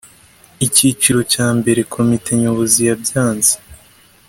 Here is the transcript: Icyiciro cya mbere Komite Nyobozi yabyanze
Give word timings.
Icyiciro 0.65 1.19
cya 1.33 1.47
mbere 1.57 1.79
Komite 1.93 2.29
Nyobozi 2.41 2.79
yabyanze 2.89 3.53